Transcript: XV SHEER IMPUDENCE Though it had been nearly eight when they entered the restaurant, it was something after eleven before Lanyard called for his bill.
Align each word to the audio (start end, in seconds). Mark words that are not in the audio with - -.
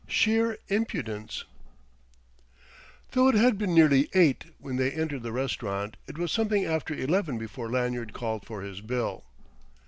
XV 0.07 0.13
SHEER 0.13 0.57
IMPUDENCE 0.69 1.43
Though 3.11 3.27
it 3.27 3.35
had 3.35 3.59
been 3.59 3.75
nearly 3.75 4.09
eight 4.15 4.45
when 4.57 4.77
they 4.77 4.89
entered 4.89 5.21
the 5.21 5.31
restaurant, 5.31 5.95
it 6.07 6.17
was 6.17 6.31
something 6.31 6.65
after 6.65 6.95
eleven 6.95 7.37
before 7.37 7.69
Lanyard 7.69 8.11
called 8.11 8.43
for 8.43 8.63
his 8.63 8.81
bill. 8.81 9.25